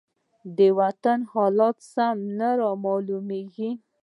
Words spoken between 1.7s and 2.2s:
سم